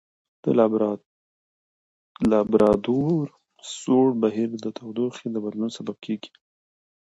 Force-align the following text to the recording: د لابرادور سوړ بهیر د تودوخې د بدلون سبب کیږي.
د 0.43 0.45
لابرادور 2.31 3.25
سوړ 3.77 4.07
بهیر 4.21 4.49
د 4.59 4.65
تودوخې 4.77 5.27
د 5.31 5.37
بدلون 5.45 5.69
سبب 5.77 5.95
کیږي. 6.05 6.29